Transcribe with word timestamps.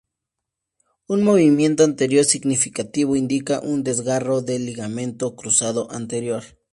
Un 1.07 1.21
movimiento 1.21 1.83
anterior 1.83 2.25
significativo 2.25 3.15
indica 3.15 3.59
un 3.59 3.83
desgarro 3.83 4.41
del 4.41 4.65
ligamento 4.65 5.35
cruzado 5.35 5.91
anterior. 5.91 6.41